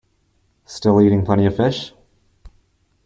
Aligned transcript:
Still 0.65 0.99
eating 0.99 1.23
plenty 1.23 1.45
of 1.45 1.55
fish? 1.55 1.93